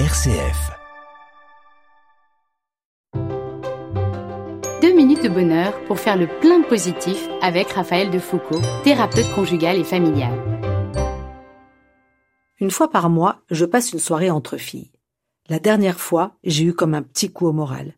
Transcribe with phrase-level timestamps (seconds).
[0.00, 0.72] RCF.
[4.82, 9.78] Deux minutes de bonheur pour faire le plein de positif avec Raphaël Defoucault, thérapeute conjugal
[9.78, 10.32] et familial.
[12.58, 14.90] Une fois par mois, je passe une soirée entre filles.
[15.48, 17.94] La dernière fois, j'ai eu comme un petit coup au moral.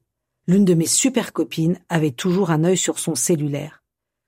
[0.46, 3.82] L'une de mes super copines avait toujours un œil sur son cellulaire.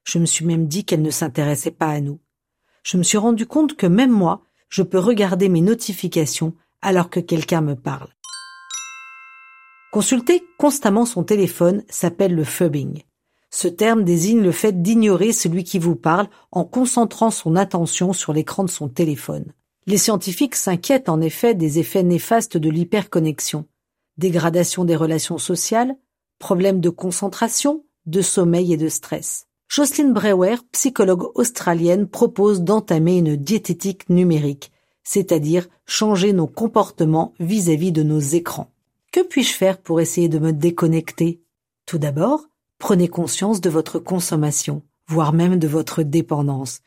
[0.05, 2.19] Je me suis même dit qu'elle ne s'intéressait pas à nous.
[2.82, 4.41] Je me suis rendu compte que même moi,
[4.71, 8.09] je peux regarder mes notifications alors que quelqu'un me parle.
[9.91, 13.02] Consulter constamment son téléphone s'appelle le phubbing.
[13.50, 18.33] Ce terme désigne le fait d'ignorer celui qui vous parle en concentrant son attention sur
[18.33, 19.52] l'écran de son téléphone.
[19.86, 23.64] Les scientifiques s'inquiètent en effet des effets néfastes de l'hyperconnexion.
[24.19, 25.97] Dégradation des relations sociales,
[26.38, 29.47] problèmes de concentration, de sommeil et de stress.
[29.69, 34.72] Jocelyn Brewer, psychologue australienne, propose d'entamer une diététique numérique
[35.09, 38.71] c'est-à-dire changer nos comportements vis-à-vis de nos écrans.
[39.11, 41.41] Que puis-je faire pour essayer de me déconnecter?
[41.87, 46.81] Tout d'abord, prenez conscience de votre consommation, voire même de votre dépendance.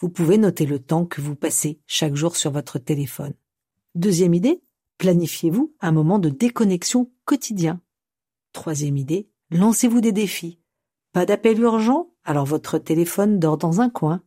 [0.00, 3.34] Vous pouvez noter le temps que vous passez chaque jour sur votre téléphone.
[3.94, 4.60] Deuxième idée,
[4.98, 7.80] planifiez-vous un moment de déconnexion quotidien.
[8.52, 10.58] Troisième idée, lancez-vous des défis.
[11.12, 14.20] Pas d'appel urgent, alors votre téléphone dort dans un coin.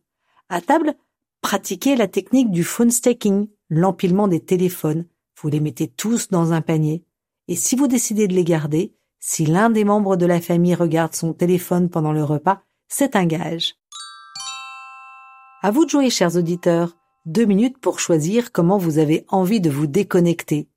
[0.48, 0.94] À table,
[1.42, 5.04] Pratiquez la technique du phone stacking, l'empilement des téléphones.
[5.38, 7.04] Vous les mettez tous dans un panier.
[7.48, 11.14] Et si vous décidez de les garder, si l'un des membres de la famille regarde
[11.14, 13.74] son téléphone pendant le repas, c'est un gage.
[15.62, 16.96] À vous de jouer, chers auditeurs.
[17.26, 20.68] Deux minutes pour choisir comment vous avez envie de vous déconnecter.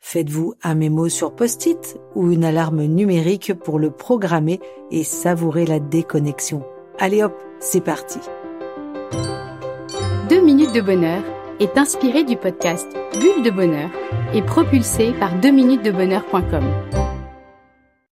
[0.00, 5.78] Faites-vous un mémo sur post-it ou une alarme numérique pour le programmer et savourer la
[5.78, 6.64] déconnexion.
[6.98, 8.18] Allez hop, c'est parti.
[10.32, 11.22] 2 minutes de bonheur
[11.60, 12.88] est inspiré du podcast
[13.20, 13.90] Bulle de bonheur
[14.32, 17.01] et propulsé par 2minutesdebonheur.com.